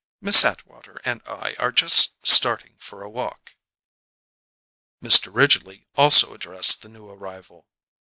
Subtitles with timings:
[0.19, 3.55] "Miss Atwater and I are just starting for a walk."
[4.99, 5.31] Mr.
[5.31, 7.67] Ridgely also addressed the new arrival.